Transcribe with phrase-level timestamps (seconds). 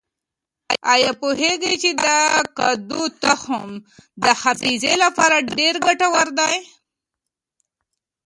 [0.93, 2.05] آیا پوهېږئ چې د
[2.57, 3.67] کدو تخم
[4.23, 6.57] د حافظې لپاره ډېر ګټور دی؟